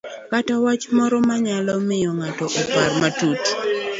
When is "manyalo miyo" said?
1.27-2.11